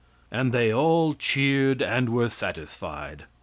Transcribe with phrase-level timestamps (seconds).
[0.31, 3.25] And they all cheered, and were satisfied.